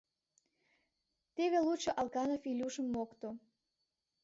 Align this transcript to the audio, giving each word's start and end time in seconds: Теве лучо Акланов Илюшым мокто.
Теве 1.35 1.59
лучо 1.65 1.91
Акланов 2.01 2.41
Илюшым 2.51 2.87
мокто. 2.95 3.29